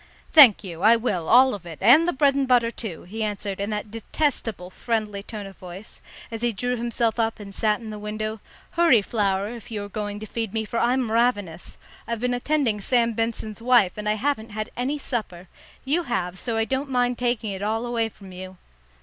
[0.33, 3.59] "Thank you, I will, all of it, and the bread and butter, too," he answered,
[3.59, 7.91] in that detestable friendly tone of voice, as he drew himself up and sat in
[7.91, 8.39] the window.
[8.71, 11.77] "Hurry, Flower, if you are going to feed me, for I'm ravenous.
[12.07, 15.47] I've been attending Sam Benson's wife, and I haven't had any supper.
[15.85, 18.57] You have; so I don't mind taking it all away from you."